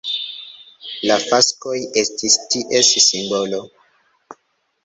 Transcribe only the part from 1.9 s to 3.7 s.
estis ties simbolo.